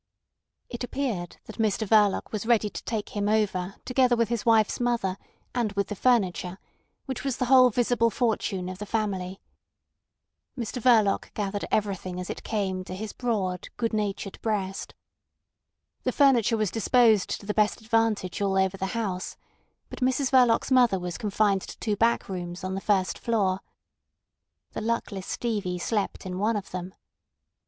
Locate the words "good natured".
13.77-14.41